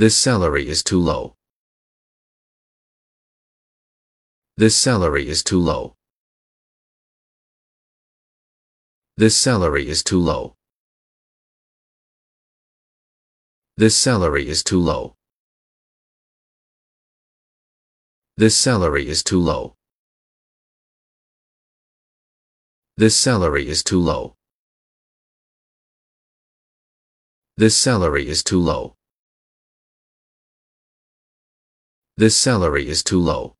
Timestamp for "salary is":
0.16-0.82, 4.74-5.44, 9.36-10.02, 13.94-14.64, 18.56-19.22, 23.14-23.84, 27.76-28.42, 32.36-33.02